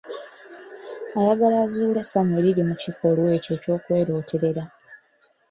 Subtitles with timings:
[1.19, 4.63] Ayagala azuule essanyu eriri mu kikolwa ekyo eky'okwerooterera.